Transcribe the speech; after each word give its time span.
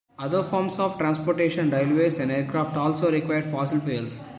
Other 0.17 0.41
forms 0.41 0.79
of 0.79 0.97
transportation, 0.97 1.69
railways 1.69 2.17
and 2.17 2.31
aircraft, 2.31 2.75
also 2.75 3.11
required 3.11 3.45
fossil 3.45 3.79
fuels. 3.79 4.19